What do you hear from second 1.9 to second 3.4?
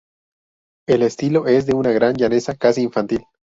gran llaneza, casi infantil.